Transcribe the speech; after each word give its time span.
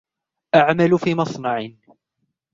أعمل 0.55 0.97
في 0.99 1.15
مصنع. 1.15 1.69